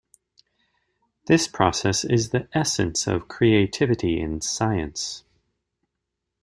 [1.27, 5.23] This process is the essence of creativity in science.